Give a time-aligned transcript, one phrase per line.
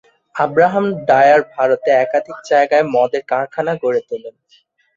[0.35, 4.35] Abraham Dyer ভারতে একাধিক জায়গায় মদের কারখানা গড়ে তোলেন।